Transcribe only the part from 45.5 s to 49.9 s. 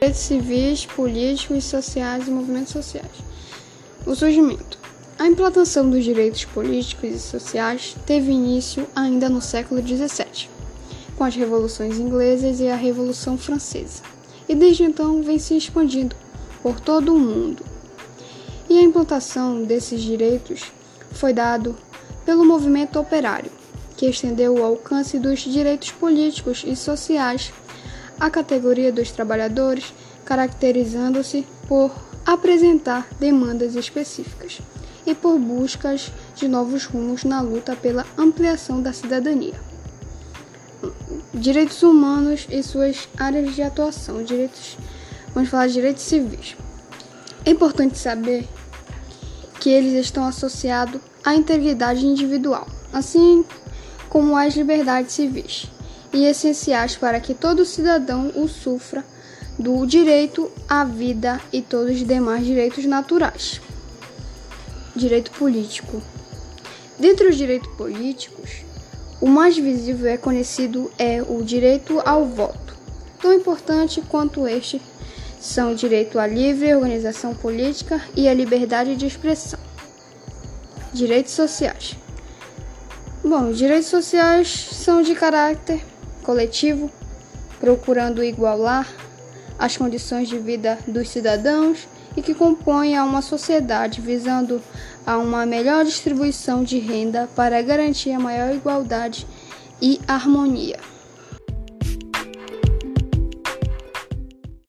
de direitos civis. É importante saber que